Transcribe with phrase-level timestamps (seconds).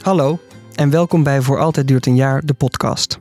[0.00, 0.38] Hallo
[0.74, 3.18] en welkom bij Voor Altijd Duurt een Jaar, de podcast.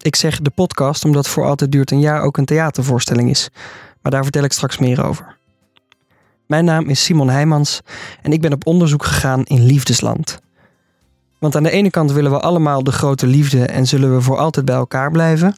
[0.00, 3.48] Ik zeg de podcast omdat Voor Altijd Duurt een Jaar ook een theatervoorstelling is,
[4.02, 5.36] maar daar vertel ik straks meer over.
[6.46, 7.80] Mijn naam is Simon Heijmans
[8.22, 10.40] en ik ben op onderzoek gegaan in liefdesland.
[11.38, 14.38] Want aan de ene kant willen we allemaal de grote liefde en zullen we voor
[14.38, 15.56] altijd bij elkaar blijven.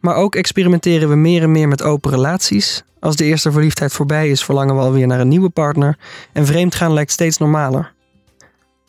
[0.00, 2.82] Maar ook experimenteren we meer en meer met open relaties.
[3.00, 5.98] Als de eerste verliefdheid voorbij is, verlangen we alweer naar een nieuwe partner
[6.32, 7.96] en vreemdgaan lijkt steeds normaler.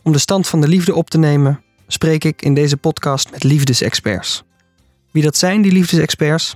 [0.09, 3.44] Om de stand van de liefde op te nemen, spreek ik in deze podcast met
[3.44, 4.44] liefdesexperts.
[5.12, 6.55] Wie dat zijn, die liefdesexperts?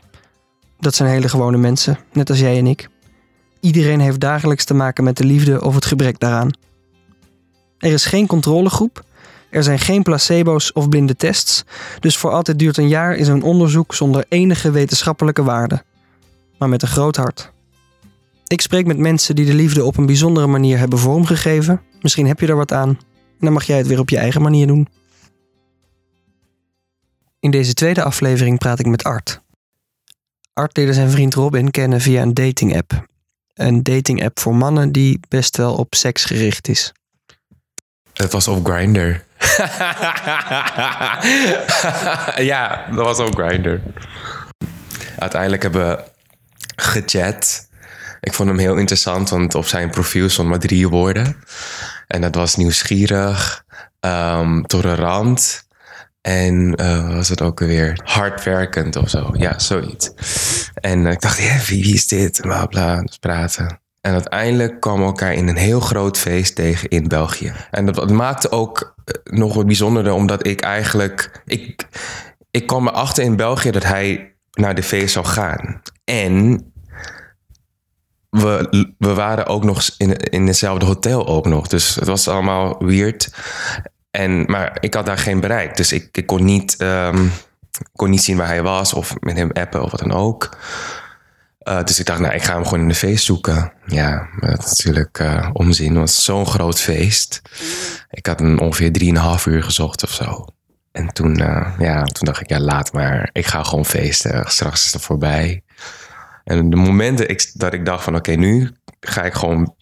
[0.80, 2.90] Dat zijn hele gewone mensen, net als jij en ik.
[3.60, 6.52] Iedereen heeft dagelijks te maken met de liefde of het gebrek daaraan.
[7.78, 9.04] Er is geen controlegroep,
[9.50, 11.64] er zijn geen placebo's of blinde tests,
[12.00, 15.84] dus voor altijd duurt een jaar is een onderzoek zonder enige wetenschappelijke waarde,
[16.58, 17.52] maar met een groot hart.
[18.48, 21.82] Ik spreek met mensen die de liefde op een bijzondere manier hebben vormgegeven.
[22.02, 22.98] Misschien heb je er wat aan
[23.40, 24.88] en dan mag jij het weer op je eigen manier doen.
[27.40, 29.42] In deze tweede aflevering praat ik met Art.
[30.54, 33.06] Art leerde zijn vriend Robin kennen via een dating-app.
[33.54, 36.94] Een dating-app voor mannen die best wel op seks gericht is.
[38.14, 39.02] Het was op Grindr.
[42.52, 43.76] ja, dat was op Grindr.
[45.18, 46.04] Uiteindelijk hebben we
[46.76, 47.68] gechat.
[48.22, 51.44] Ik vond hem heel interessant, want op zijn profiel stond maar drie woorden.
[52.14, 53.64] En dat was nieuwsgierig,
[54.00, 55.68] um, tolerant
[56.22, 59.30] en uh, was het ook weer hardwerkend of zo.
[59.34, 60.12] Ja, zoiets.
[60.74, 62.42] En ik dacht, ja, wie, wie is dit?
[62.42, 63.80] Bla bla, dus praten.
[64.02, 67.54] En uiteindelijk kwamen we elkaar in een heel groot feest tegen in België.
[67.72, 71.42] En dat, dat maakte ook eh, nog wat bijzonderder, omdat ik eigenlijk.
[71.46, 71.88] Ik,
[72.52, 75.82] ik kwam erachter in België dat hij naar de feest zou gaan.
[76.04, 76.66] En
[78.34, 81.68] we, we waren ook nog in, in hetzelfde hotel ook nog.
[81.68, 83.30] Dus het was allemaal weird.
[84.12, 85.78] En, maar ik had daar geen bereik.
[85.78, 87.32] Dus ik, ik kon, niet, um,
[87.96, 90.58] kon niet zien waar hij was of met hem appen of wat dan ook.
[91.64, 93.74] Uh, dus ik dacht, nou, ik ga hem gewoon in de feest zoeken.
[93.86, 95.90] Ja, dat natuurlijk uh, onzin.
[95.90, 97.42] Het was zo'n groot feest.
[98.10, 100.46] Ik had een ongeveer drieënhalf uur gezocht of zo.
[100.92, 103.30] En toen, uh, ja, toen dacht ik, ja, laat maar.
[103.32, 104.44] Ik ga gewoon feesten.
[104.46, 105.63] Straks is het voorbij.
[106.44, 109.76] En de momenten ik, dat ik dacht van, oké, okay, nu ga ik gewoon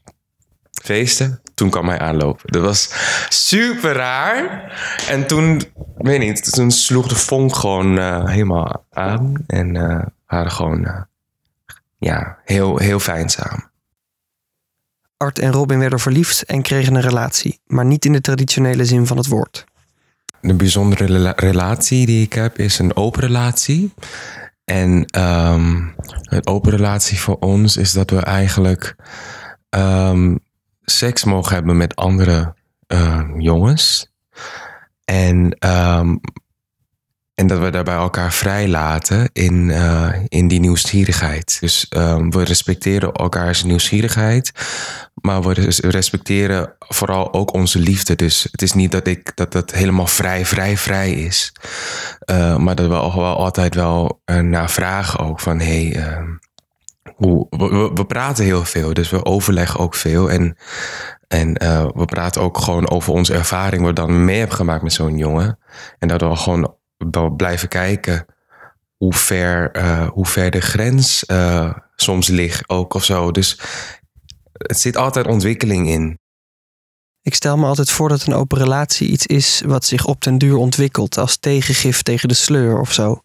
[0.71, 1.41] feesten.
[1.53, 2.51] Toen kwam hij aanlopen.
[2.51, 2.93] Dat was
[3.29, 4.73] super raar.
[5.09, 5.61] En toen,
[5.97, 9.33] weet niet, toen sloeg de vonk gewoon helemaal aan.
[9.47, 11.07] En we waren gewoon
[11.97, 13.71] ja, heel, heel fijn samen.
[15.17, 19.07] Art en Robin werden verliefd en kregen een relatie, maar niet in de traditionele zin
[19.07, 19.65] van het woord.
[20.41, 23.93] De bijzondere relatie die ik heb is een open relatie.
[24.65, 28.95] En um, een open relatie voor ons is dat we eigenlijk
[29.69, 30.39] um,
[30.81, 32.55] seks mogen hebben met andere
[32.87, 34.11] uh, jongens.
[35.05, 36.19] En um,
[37.41, 41.57] en dat we daarbij elkaar vrijlaten in, uh, in die nieuwsgierigheid.
[41.59, 44.51] Dus um, we respecteren elkaars nieuwsgierigheid.
[45.13, 48.15] Maar we respecteren vooral ook onze liefde.
[48.15, 51.53] Dus het is niet dat ik dat het helemaal vrij, vrij, vrij is.
[52.25, 56.17] Uh, maar dat we wel altijd wel uh, naar vragen ook van hey, uh,
[57.15, 58.93] hoe, we, we, praten heel veel.
[58.93, 60.31] Dus we overleggen ook veel.
[60.31, 60.57] En,
[61.27, 61.53] en
[61.95, 65.17] we praten ook gewoon over onze ervaring, wat we dan mee hebben gemaakt met zo'n
[65.17, 65.59] jongen.
[65.99, 66.79] En dat we gewoon
[67.35, 68.25] blijven kijken
[68.97, 73.31] hoe ver, uh, hoe ver de grens uh, soms ligt ook of zo.
[73.31, 73.59] Dus
[74.53, 76.19] het zit altijd ontwikkeling in.
[77.21, 80.37] Ik stel me altijd voor dat een open relatie iets is wat zich op den
[80.37, 83.21] duur ontwikkelt als tegengif tegen de sleur of zo.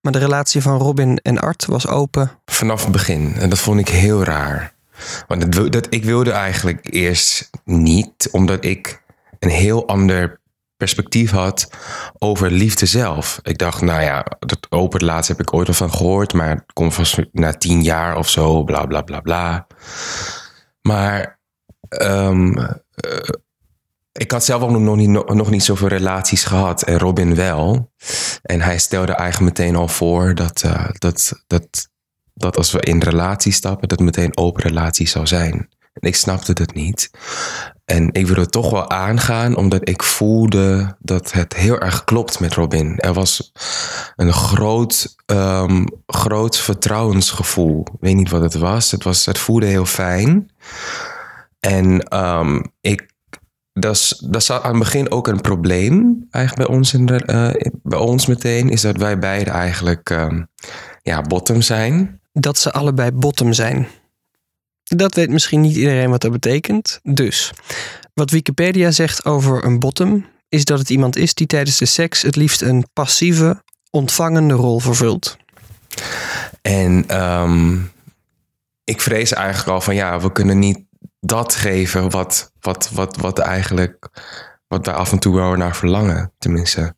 [0.00, 2.30] Maar de relatie van Robin en Art was open.
[2.44, 3.34] Vanaf het begin.
[3.34, 4.74] En dat vond ik heel raar.
[5.26, 9.02] Want dat, dat, ik wilde eigenlijk eerst niet, omdat ik
[9.38, 10.40] een heel ander
[10.84, 11.68] perspectief had
[12.18, 13.38] over liefde zelf.
[13.42, 16.72] Ik dacht, nou ja, dat open relatie heb ik ooit al van gehoord, maar het
[16.72, 19.66] komt vast na tien jaar of zo, bla bla bla bla.
[20.80, 21.40] Maar
[22.02, 22.68] um, uh,
[24.12, 27.92] ik had zelf ook nog niet, nog niet zoveel relaties gehad en Robin wel.
[28.42, 31.88] En hij stelde eigenlijk meteen al voor dat, uh, dat, dat,
[32.34, 35.68] dat als we in relatie stappen, dat meteen open relatie zou zijn.
[35.92, 37.10] En ik snapte het niet.
[37.84, 42.40] En ik wilde het toch wel aangaan, omdat ik voelde dat het heel erg klopt
[42.40, 42.98] met Robin.
[42.98, 43.52] Er was
[44.16, 47.80] een groot, um, groot vertrouwensgevoel.
[47.80, 48.90] Ik weet niet wat het was.
[48.90, 50.50] Het, was, het voelde heel fijn.
[51.60, 53.08] En um, ik,
[53.72, 53.96] dat,
[54.30, 58.26] zat aan het begin ook een probleem eigenlijk bij ons, in de, uh, bij ons
[58.26, 58.68] meteen.
[58.68, 60.46] Is dat wij beide eigenlijk um,
[61.02, 62.20] ja, bottom zijn.
[62.32, 63.88] Dat ze allebei bottom zijn.
[64.84, 67.00] Dat weet misschien niet iedereen wat dat betekent.
[67.02, 67.52] Dus,
[68.14, 72.22] wat Wikipedia zegt over een bottom is dat het iemand is die tijdens de seks
[72.22, 75.36] het liefst een passieve, ontvangende rol vervult.
[76.62, 77.76] En ehm,
[78.84, 80.78] ik vrees eigenlijk al van ja, we kunnen niet
[81.20, 84.10] dat geven wat, wat, wat, wat eigenlijk
[84.68, 86.94] wat wij af en toe wel naar verlangen, tenminste.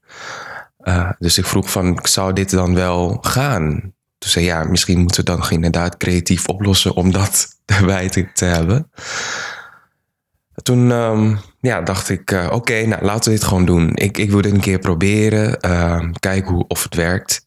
[0.83, 3.95] Uh, dus ik vroeg van, zou dit dan wel gaan?
[4.19, 8.45] Toen zei ja, misschien moeten we dan inderdaad creatief oplossen om dat erbij te, te
[8.45, 8.91] hebben.
[10.63, 13.91] Toen um, ja, dacht ik, uh, oké, nou laten we dit gewoon doen.
[13.95, 17.47] Ik, ik wil dit een keer proberen, uh, kijken hoe, of het werkt.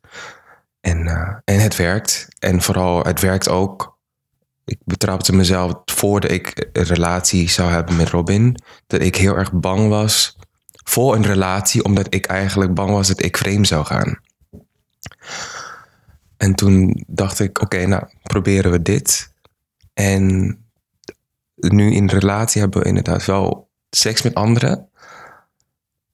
[0.81, 2.27] En, uh, en het werkt.
[2.39, 3.97] En vooral, het werkt ook.
[4.65, 8.61] Ik betrapte mezelf voordat ik een relatie zou hebben met Robin.
[8.87, 10.37] Dat ik heel erg bang was
[10.83, 14.19] voor een relatie, omdat ik eigenlijk bang was dat ik vreemd zou gaan.
[16.39, 19.33] En toen dacht ik, oké, nou proberen we dit.
[19.93, 20.57] En
[21.55, 24.89] nu in relatie hebben we inderdaad wel seks met anderen.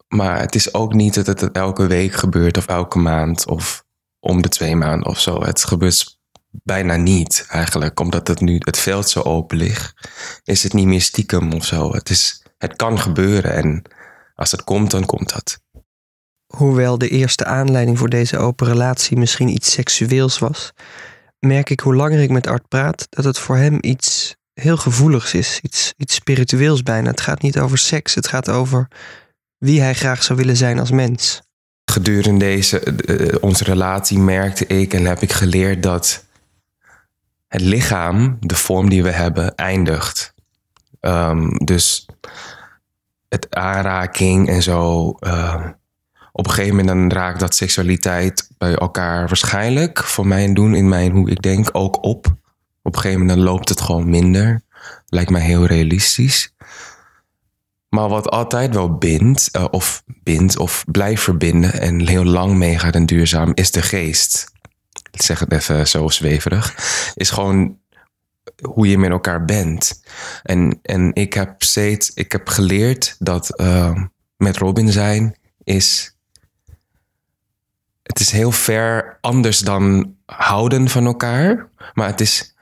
[0.07, 3.86] Maar het is ook niet dat het elke week gebeurt of elke maand of
[4.19, 5.44] om de twee maanden of zo.
[5.44, 6.19] Het gebeurt
[6.51, 9.94] bijna niet eigenlijk, omdat het nu het veld zo open ligt.
[10.44, 11.94] Is het niet meer stiekem of zo.
[11.94, 13.81] Het, is, het kan gebeuren en
[14.36, 15.60] als het komt, dan komt dat.
[16.47, 20.74] Hoewel de eerste aanleiding voor deze open relatie misschien iets seksueels was,
[21.39, 25.33] merk ik hoe langer ik met Art praat dat het voor hem iets heel gevoeligs
[25.33, 25.59] is.
[25.62, 27.09] Iets, iets spiritueels bijna.
[27.09, 28.88] Het gaat niet over seks, het gaat over
[29.57, 31.42] wie hij graag zou willen zijn als mens.
[31.92, 36.25] Gedurende deze, uh, onze relatie merkte ik en heb ik geleerd dat
[37.48, 40.33] het lichaam, de vorm die we hebben, eindigt.
[41.01, 42.06] Um, dus
[43.27, 45.13] het aanraking en zo.
[45.19, 45.68] Uh,
[46.37, 51.11] op een gegeven moment raakt dat seksualiteit bij elkaar waarschijnlijk, voor mijn doen, in mijn
[51.11, 52.25] hoe ik denk, ook op.
[52.81, 54.61] Op een gegeven moment loopt het gewoon minder.
[55.05, 56.53] Lijkt mij heel realistisch.
[57.89, 62.95] Maar wat altijd wel bindt, uh, of bindt, of blijft verbinden en heel lang meegaat
[62.95, 64.51] en duurzaam, is de geest.
[65.11, 66.75] Ik zeg het even zo zweverig.
[67.13, 67.77] Is gewoon
[68.61, 70.03] hoe je met elkaar bent.
[70.43, 74.03] En, en ik heb steeds, ik heb geleerd dat uh,
[74.38, 76.14] met Robin zijn is.
[78.05, 82.55] Het is heel ver anders dan houden van elkaar, maar het is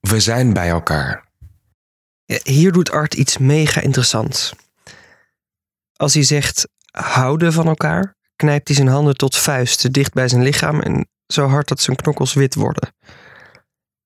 [0.00, 1.28] we zijn bij elkaar.
[2.42, 4.52] Hier doet Art iets mega interessants.
[5.96, 10.42] Als hij zegt houden van elkaar, knijpt hij zijn handen tot vuisten dicht bij zijn
[10.42, 12.94] lichaam en zo hard dat zijn knokkels wit worden.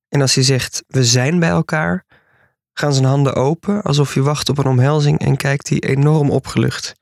[0.08, 2.04] En als hij zegt we zijn bij elkaar,
[2.72, 6.94] gaan zijn handen open alsof hij wacht op een omhelzing en kijkt hij enorm opgelucht.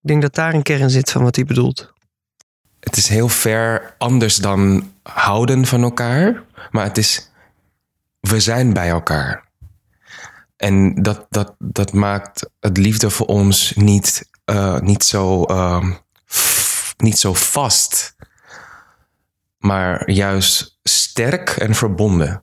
[0.00, 1.94] Ik denk dat daar een kern zit van wat hij bedoelt.
[2.86, 7.30] Het is heel ver anders dan houden van elkaar, maar het is
[8.20, 9.44] we zijn bij elkaar.
[10.56, 15.84] En dat, dat, dat maakt het liefde voor ons niet, uh, niet, zo, uh,
[16.96, 18.14] niet zo vast,
[19.58, 22.42] maar juist sterk en verbonden.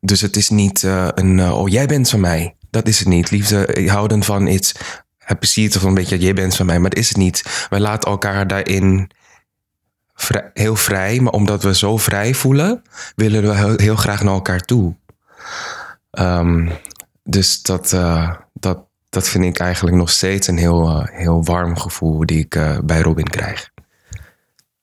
[0.00, 2.56] Dus het is niet uh, een, oh jij bent van mij.
[2.70, 3.30] Dat is het niet.
[3.30, 4.74] Liefde, houden van iets,
[5.18, 7.66] het plezier een beetje, jij bent van mij, maar dat is het niet.
[7.70, 9.10] Wij laten elkaar daarin
[10.16, 12.82] vrij, heel vrij, maar omdat we zo vrij voelen,
[13.14, 14.94] willen we heel, heel graag naar elkaar toe.
[16.10, 16.72] Um,
[17.22, 21.78] dus dat, uh, dat, dat vind ik eigenlijk nog steeds een heel, uh, heel warm
[21.78, 23.70] gevoel die ik uh, bij Robin krijg.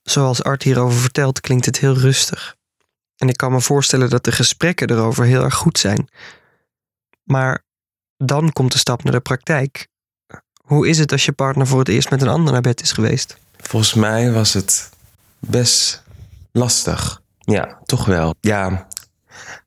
[0.02, 2.56] Zoals Art hierover vertelt, klinkt het heel rustig.
[3.18, 6.10] En ik kan me voorstellen dat de gesprekken erover heel erg goed zijn.
[7.24, 7.64] Maar
[8.18, 9.88] dan komt de stap naar de praktijk.
[10.64, 12.92] Hoe is het als je partner voor het eerst met een ander naar bed is
[12.92, 13.38] geweest?
[13.58, 14.90] Volgens mij was het
[15.48, 16.04] best
[16.52, 17.22] lastig.
[17.38, 18.34] Ja, toch wel.
[18.42, 18.88] Ja,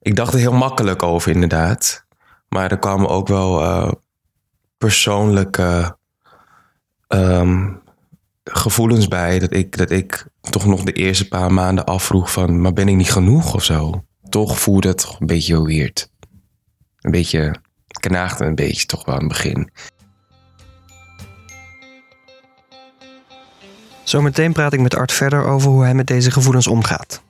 [0.01, 2.05] ik dacht er heel makkelijk over, inderdaad.
[2.49, 3.91] Maar er kwamen ook wel uh,
[4.79, 5.97] persoonlijke
[7.09, 7.83] um,
[8.45, 9.39] gevoelens bij.
[9.39, 12.61] Dat ik, dat ik toch nog de eerste paar maanden afvroeg van...
[12.61, 14.05] maar ben ik niet genoeg of zo?
[14.29, 16.11] Toch voelde het toch een beetje weird.
[17.01, 17.55] Een beetje
[18.01, 19.71] knaagde een beetje toch wel aan het begin.
[24.09, 27.23] Zometeen praat ik met Art verder over hoe hij met deze gevoelens omgaat.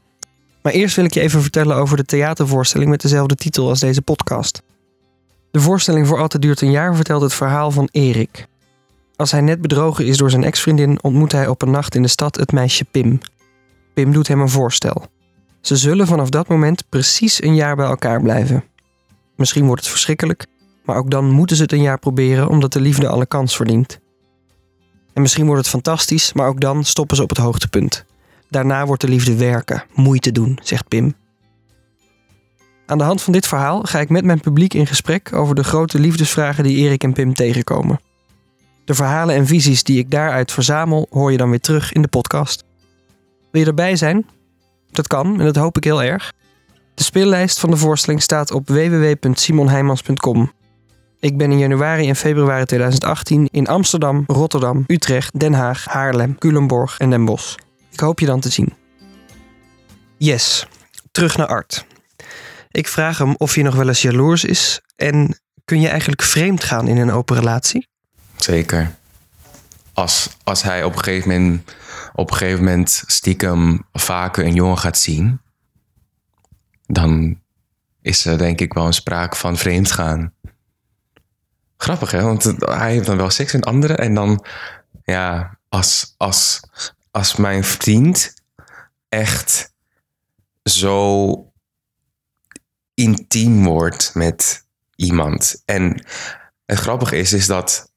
[0.62, 4.02] Maar eerst wil ik je even vertellen over de theatervoorstelling met dezelfde titel als deze
[4.02, 4.62] podcast.
[5.50, 8.46] De voorstelling voor Altijd duurt een jaar vertelt het verhaal van Erik.
[9.16, 12.08] Als hij net bedrogen is door zijn ex-vriendin, ontmoet hij op een nacht in de
[12.08, 13.20] stad het meisje Pim.
[13.94, 15.06] Pim doet hem een voorstel.
[15.60, 18.64] Ze zullen vanaf dat moment precies een jaar bij elkaar blijven.
[19.36, 20.46] Misschien wordt het verschrikkelijk,
[20.84, 24.00] maar ook dan moeten ze het een jaar proberen omdat de liefde alle kans verdient.
[25.16, 28.04] En misschien wordt het fantastisch, maar ook dan stoppen ze op het hoogtepunt.
[28.48, 31.14] Daarna wordt de liefde werken, moeite doen, zegt Pim.
[32.86, 35.64] Aan de hand van dit verhaal ga ik met mijn publiek in gesprek over de
[35.64, 38.00] grote liefdesvragen die Erik en Pim tegenkomen.
[38.84, 42.08] De verhalen en visies die ik daaruit verzamel hoor je dan weer terug in de
[42.08, 42.64] podcast.
[43.50, 44.26] Wil je erbij zijn?
[44.90, 46.32] Dat kan en dat hoop ik heel erg.
[46.94, 50.52] De speellijst van de voorstelling staat op www.simonheimans.com.
[51.20, 56.98] Ik ben in januari en februari 2018 in Amsterdam, Rotterdam, Utrecht, Den Haag, Haarlem, Culemborg
[56.98, 57.54] en Den Bosch.
[57.90, 58.74] Ik hoop je dan te zien.
[60.16, 60.66] Yes,
[61.10, 61.86] terug naar Art.
[62.70, 66.64] Ik vraag hem of hij nog wel eens jaloers is en kun je eigenlijk vreemd
[66.64, 67.88] gaan in een open relatie?
[68.36, 68.94] Zeker.
[69.92, 71.74] Als, als hij op een, gegeven moment,
[72.12, 75.40] op een gegeven moment stiekem vaker een jongen gaat zien,
[76.86, 77.40] dan
[78.02, 80.32] is er denk ik wel een sprake van vreemd gaan.
[81.76, 84.44] Grappig hè, want hij heeft dan wel seks met anderen en dan,
[85.04, 86.62] ja, als, als,
[87.10, 88.34] als mijn vriend
[89.08, 89.72] echt
[90.62, 91.52] zo
[92.94, 94.64] intiem wordt met
[94.96, 95.62] iemand.
[95.64, 96.04] En
[96.64, 97.90] het grappige is, is dat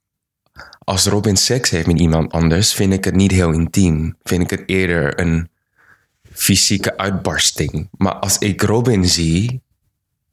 [0.79, 4.17] als Robin seks heeft met iemand anders, vind ik het niet heel intiem.
[4.23, 5.49] Vind ik het eerder een
[6.31, 7.89] fysieke uitbarsting.
[7.91, 9.61] Maar als ik Robin zie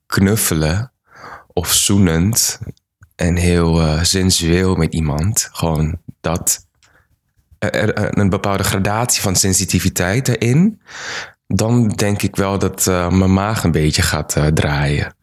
[0.07, 0.93] knuffelen
[1.53, 2.59] of zoenend
[3.17, 6.67] en heel uh, sensueel met iemand, gewoon dat
[7.59, 10.81] er, een bepaalde gradatie van sensitiviteit erin,
[11.47, 15.15] dan denk ik wel dat uh, mijn maag een beetje gaat uh, draaien.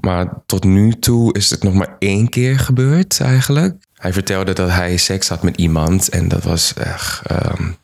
[0.00, 3.76] Maar tot nu toe is het nog maar één keer gebeurd eigenlijk.
[3.94, 7.30] Hij vertelde dat hij seks had met iemand en dat was echt.
[7.30, 7.76] Um,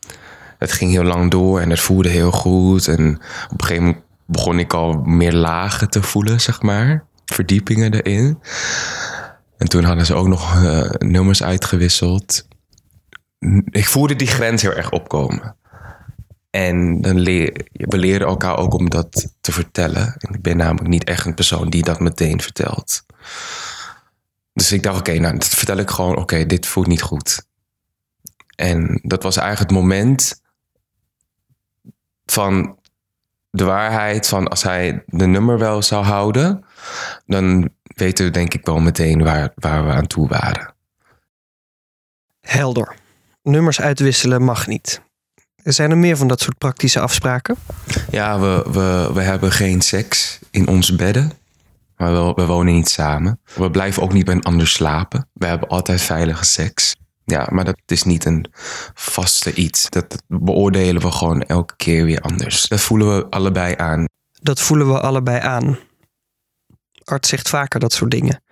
[0.59, 2.89] het ging heel lang door en het voelde heel goed.
[2.89, 3.21] En
[3.51, 7.05] op een gegeven moment begon ik al meer lagen te voelen, zeg maar.
[7.33, 8.39] Verdiepingen erin.
[9.57, 12.49] En toen hadden ze ook nog uh, nummers uitgewisseld.
[13.65, 15.57] Ik voelde die grens heel erg opkomen.
[16.51, 20.15] En dan leer, we leren elkaar ook om dat te vertellen.
[20.19, 23.05] En ik ben namelijk niet echt een persoon die dat meteen vertelt.
[24.53, 27.47] Dus ik dacht, oké, nou, dat vertel ik gewoon, oké, dit voelt niet goed.
[28.55, 30.43] En dat was eigenlijk het moment
[32.27, 32.79] van
[33.57, 36.65] de waarheid van als hij de nummer wel zou houden,
[37.27, 40.75] dan weten we denk ik wel meteen waar, waar we aan toe waren.
[42.41, 42.95] Helder.
[43.43, 45.01] Nummers uitwisselen mag niet.
[45.63, 47.57] Er zijn er meer van dat soort praktische afspraken?
[48.11, 51.33] Ja, we, we, we hebben geen seks in onze bedden.
[51.97, 53.41] Maar we, we wonen niet samen.
[53.55, 55.29] We blijven ook niet bij een ander slapen.
[55.33, 56.97] We hebben altijd veilige seks.
[57.29, 58.47] Ja, maar dat is niet een
[58.95, 59.91] vaste iets.
[59.91, 62.69] Dat beoordelen we gewoon elke keer weer anders.
[62.69, 64.05] Dat voelen we allebei aan.
[64.33, 65.79] Dat voelen we allebei aan.
[67.05, 68.43] Art zegt vaker dat soort dingen.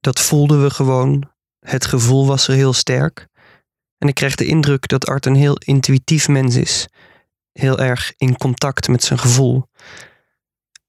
[0.00, 1.30] Dat voelden we gewoon.
[1.60, 3.28] Het gevoel was er heel sterk.
[3.98, 6.88] En ik krijg de indruk dat Art een heel intuïtief mens is.
[7.52, 9.68] Heel erg in contact met zijn gevoel.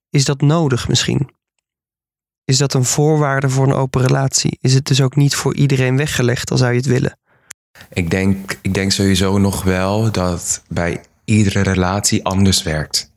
[0.10, 1.35] Is dat nodig misschien?
[2.46, 4.58] Is dat een voorwaarde voor een open relatie?
[4.62, 7.18] Is het dus ook niet voor iedereen weggelegd, al zou je het willen?
[7.90, 13.12] Ik denk, ik denk sowieso nog wel dat bij iedere relatie anders werkt.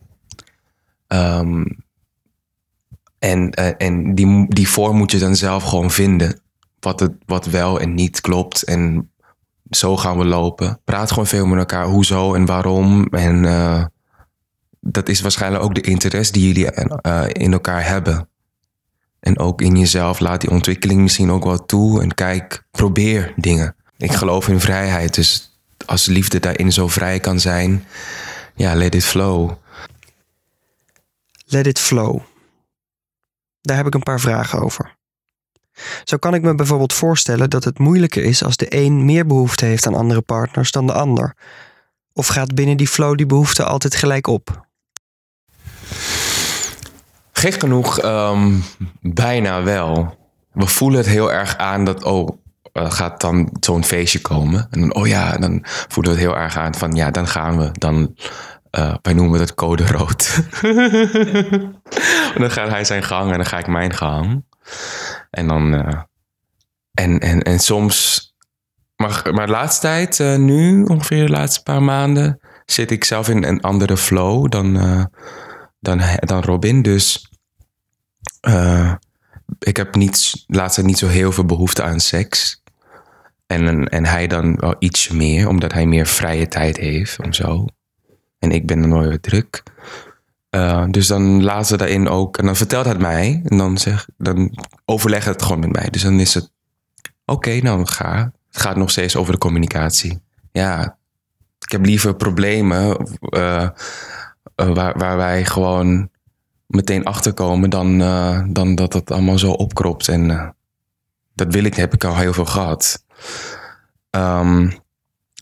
[1.08, 1.87] Um,
[3.18, 6.40] en uh, en die, die vorm moet je dan zelf gewoon vinden.
[6.80, 8.62] Wat, het, wat wel en niet klopt.
[8.62, 9.11] En
[9.70, 10.80] zo gaan we lopen.
[10.85, 11.87] Praat gewoon veel met elkaar.
[11.87, 13.06] Hoezo en waarom.
[13.06, 13.85] En uh,
[14.80, 16.70] dat is waarschijnlijk ook de interesse die jullie
[17.06, 18.28] uh, in elkaar hebben.
[19.20, 22.02] En ook in jezelf laat die ontwikkeling misschien ook wel toe.
[22.02, 23.76] En kijk, probeer dingen.
[23.96, 25.14] Ik geloof in vrijheid.
[25.14, 27.84] Dus als liefde daarin zo vrij kan zijn,
[28.54, 29.52] ja, let it flow.
[31.46, 32.20] Let it flow.
[33.60, 34.96] Daar heb ik een paar vragen over.
[36.04, 39.64] Zo kan ik me bijvoorbeeld voorstellen dat het moeilijker is als de een meer behoefte
[39.64, 41.37] heeft aan andere partners dan de ander.
[42.12, 44.67] Of gaat binnen die flow die behoefte altijd gelijk op?
[47.38, 48.62] Gek genoeg, um,
[49.00, 50.18] bijna wel.
[50.52, 52.28] We voelen het heel erg aan dat, oh,
[52.73, 54.66] er gaat dan zo'n feestje komen.
[54.71, 57.59] En dan, oh ja, dan voelen we het heel erg aan van, ja, dan gaan
[57.59, 57.71] we.
[57.73, 58.16] Dan,
[58.78, 60.42] uh, wij noemen het code rood.
[60.62, 64.45] en dan gaat hij zijn gang en dan ga ik mijn gang.
[65.30, 66.02] En dan, uh,
[66.95, 68.26] en, en, en soms,
[68.97, 73.45] maar, maar de laatste tijd, nu ongeveer de laatste paar maanden, zit ik zelf in
[73.45, 74.73] een andere flow dan,
[75.80, 76.83] dan, dan Robin.
[76.83, 77.27] Dus
[78.48, 78.94] uh,
[79.58, 82.62] ik heb niet, laatst niet zo heel veel behoefte aan seks.
[83.46, 87.66] En, en hij dan wel iets meer, omdat hij meer vrije tijd heeft en zo.
[88.38, 89.62] En ik ben dan nooit druk.
[90.50, 92.38] Uh, dus dan laat ze daarin ook.
[92.38, 93.40] En dan vertelt het mij.
[93.44, 95.88] En dan, zeg, dan overleg het gewoon met mij.
[95.90, 96.50] Dus dan is het.
[97.25, 98.32] Oké, okay, nou ga.
[98.50, 100.18] Het gaat nog steeds over de communicatie.
[100.52, 100.98] Ja,
[101.60, 103.68] ik heb liever problemen uh,
[104.54, 106.10] waar, waar wij gewoon
[106.68, 110.08] meteen achterkomen dan, uh, dan dat het allemaal zo opkropt.
[110.08, 110.48] En uh,
[111.34, 113.04] dat wil ik, heb ik al heel veel gehad.
[114.10, 114.78] Um,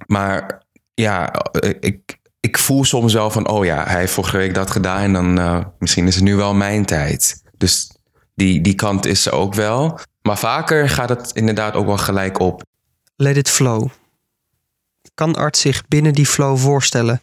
[0.06, 0.62] maar
[0.95, 1.33] ja,
[1.80, 5.35] ik, ik voel soms wel van, oh ja, hij heeft vorige week dat gedaan en
[5.35, 7.42] dan misschien is het nu wel mijn tijd.
[7.56, 7.97] Dus
[8.35, 9.99] die, die kant is er ook wel.
[10.23, 12.62] Maar vaker gaat het inderdaad ook wel gelijk op.
[13.16, 13.88] Let it flow.
[15.14, 17.21] Kan arts zich binnen die flow voorstellen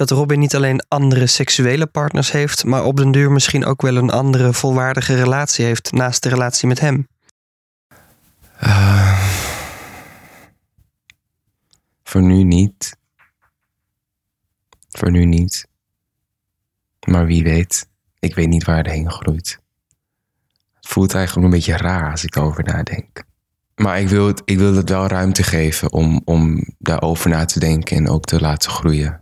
[0.00, 3.96] dat Robin niet alleen andere seksuele partners heeft, maar op den duur misschien ook wel
[3.96, 7.08] een andere volwaardige relatie heeft naast de relatie met hem?
[8.62, 9.20] Uh,
[12.02, 12.96] voor nu niet.
[14.88, 15.66] Voor nu niet.
[17.06, 17.88] Maar wie weet.
[18.18, 19.60] Ik weet niet waar het heen groeit.
[20.74, 23.22] Het voelt eigenlijk een beetje raar als ik erover nadenk.
[23.74, 27.58] Maar ik wil het, ik wil het wel ruimte geven om, om daarover na te
[27.58, 29.20] denken en ook te laten groeien.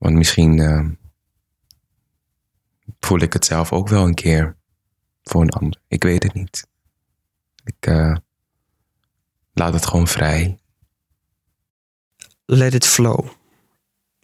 [0.00, 0.86] Want misschien uh,
[3.00, 4.56] voel ik het zelf ook wel een keer
[5.22, 5.80] voor een ander.
[5.88, 6.66] Ik weet het niet.
[7.64, 8.16] Ik uh,
[9.52, 10.58] laat het gewoon vrij.
[12.44, 13.28] Let it flow.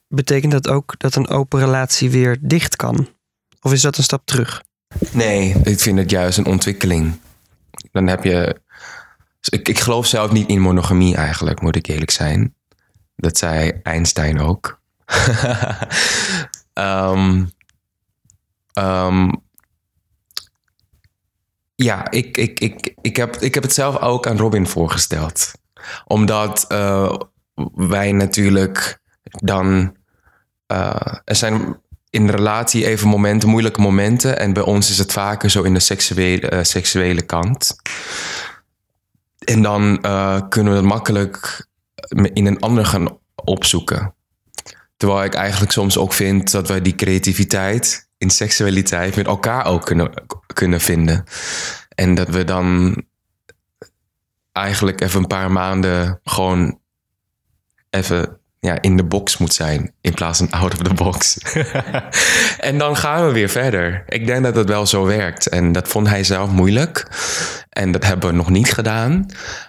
[0.08, 3.08] Betekent dat ook dat een open relatie weer dicht kan?
[3.60, 4.62] Of is dat een stap terug?
[5.12, 7.20] Nee, ik vind het juist een ontwikkeling.
[7.92, 8.60] Dan heb je.
[9.48, 12.54] Ik, ik geloof zelf niet in monogamie eigenlijk, moet ik eerlijk zijn.
[13.16, 14.80] Dat zei Einstein ook.
[16.74, 17.50] Um,
[18.84, 19.44] um,
[21.76, 25.52] ja, ik, ik, ik, ik, heb, ik heb het zelf ook aan Robin voorgesteld.
[26.04, 27.14] Omdat uh,
[27.74, 29.96] wij natuurlijk dan.
[30.72, 34.38] Uh, er zijn in relatie even momenten, moeilijke momenten.
[34.38, 37.76] En bij ons is het vaker zo in de seksuele, uh, seksuele kant.
[39.38, 40.00] En dan
[40.48, 41.66] kunnen we het makkelijk
[42.32, 44.14] in een ander gaan opzoeken.
[44.96, 49.84] Terwijl ik eigenlijk soms ook vind dat wij die creativiteit in seksualiteit met elkaar ook
[49.84, 50.10] kunnen,
[50.46, 51.24] kunnen vinden.
[51.88, 52.96] En dat we dan
[54.52, 56.78] eigenlijk even een paar maanden gewoon
[57.90, 61.38] even ja, in de box moet zijn in plaats van out of the box.
[62.70, 64.04] en dan gaan we weer verder.
[64.06, 65.46] Ik denk dat het wel zo werkt.
[65.46, 67.06] En dat vond hij zelf moeilijk.
[67.68, 69.26] En dat hebben we nog niet gedaan.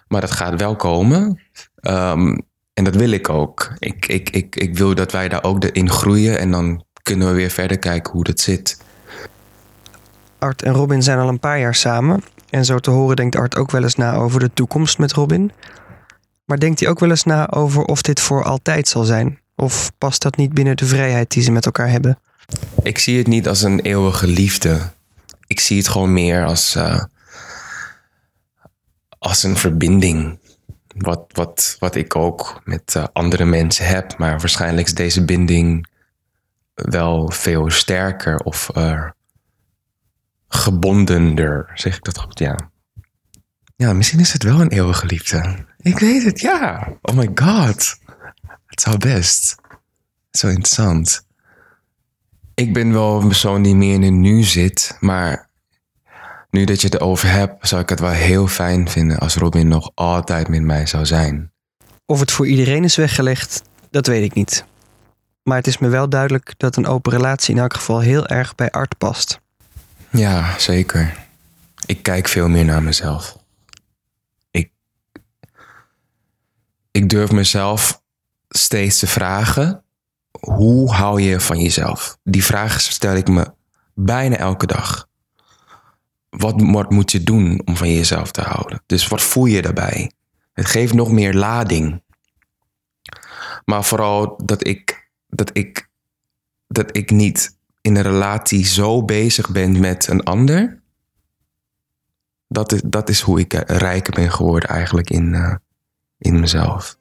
[0.08, 1.42] Maar dat gaat wel komen.
[1.82, 2.46] Um,
[2.78, 3.74] en dat wil ik ook.
[3.80, 7.34] Ik, ik, ik, ik wil dat wij daar ook in groeien en dan kunnen we
[7.34, 8.78] weer verder kijken hoe dat zit.
[10.40, 12.24] Art en Robin zijn al een paar jaar samen.
[12.50, 15.52] En zo te horen denkt Art ook wel eens na over de toekomst met Robin.
[16.46, 19.40] Maar denkt hij ook wel eens na over of dit voor altijd zal zijn?
[19.56, 22.20] Of past dat niet binnen de vrijheid die ze met elkaar hebben?
[22.84, 24.80] Ik zie het niet als een eeuwige liefde.
[25.48, 27.04] Ik zie het gewoon meer als, uh,
[29.20, 30.40] als een verbinding
[30.98, 34.18] wat, wat, wat ik ook met uh, andere mensen heb.
[34.18, 35.88] Maar waarschijnlijk is deze binding
[36.74, 39.10] wel veel sterker of uh,
[40.48, 41.72] gebondener.
[41.74, 42.40] Zeg ik dat goed?
[42.40, 42.72] Ja.
[43.76, 45.66] Ja, misschien is het wel een eeuwige liefde.
[45.78, 46.88] Ik weet het, ja.
[47.02, 48.00] Oh my god.
[48.66, 49.56] Het zou best.
[50.32, 51.26] Zo interessant.
[52.54, 55.47] Ik ben wel een persoon die meer in het nu zit, maar
[56.50, 59.68] nu dat je het erover hebt, zou ik het wel heel fijn vinden als Robin
[59.68, 61.52] nog altijd met mij zou zijn.
[62.06, 64.66] Of het voor iedereen is weggelegd, dat weet ik niet.
[65.44, 68.56] Maar het is me wel duidelijk dat een open relatie in elk geval heel erg
[68.56, 69.40] bij Art past.
[70.10, 71.26] Ja, zeker.
[71.86, 73.38] Ik kijk veel meer naar mezelf.
[74.52, 74.72] Ik,
[76.92, 78.02] ik durf mezelf
[78.50, 79.84] steeds te vragen:
[80.40, 82.18] hoe hou je van jezelf?
[82.24, 83.54] Die vraag stel ik me
[83.94, 85.07] bijna elke dag
[86.38, 88.82] wat, wat moet je doen om van jezelf te houden?
[88.86, 90.12] Dus wat voel je daarbij?
[90.54, 92.02] Het geeft nog meer lading.
[93.66, 95.90] Maar vooral dat ik, dat ik,
[96.68, 100.82] dat ik niet in een relatie zo bezig ben met een ander.
[102.48, 105.56] Dat is, dat is hoe ik rijker ben geworden eigenlijk in, uh,
[106.18, 106.98] in mezelf.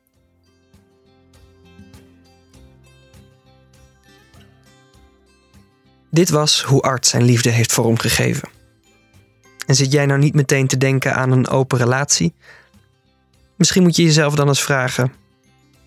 [6.11, 8.56] Dit was hoe Art zijn liefde heeft vormgegeven.
[9.67, 12.35] En zit jij nou niet meteen te denken aan een open relatie?
[13.57, 15.13] Misschien moet je jezelf dan eens vragen: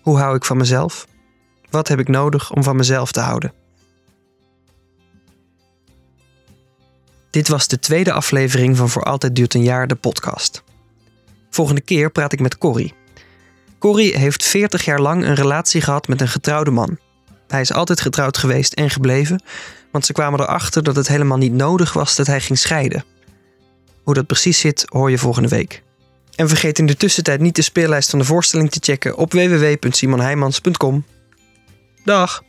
[0.02, 1.06] hoe hou ik van mezelf?
[1.70, 3.52] Wat heb ik nodig om van mezelf te houden?
[7.30, 10.62] Dit was de tweede aflevering van Voor Altijd Duurt een Jaar, de podcast.
[11.50, 12.94] Volgende keer praat ik met Corrie.
[13.78, 16.98] Corrie heeft 40 jaar lang een relatie gehad met een getrouwde man.
[17.48, 19.42] Hij is altijd getrouwd geweest en gebleven,
[19.92, 23.04] want ze kwamen erachter dat het helemaal niet nodig was dat hij ging scheiden.
[24.02, 25.82] Hoe dat precies zit, hoor je volgende week.
[26.34, 31.04] En vergeet in de tussentijd niet de speellijst van de voorstelling te checken op www.simonheimans.com.
[32.04, 32.42] Dag!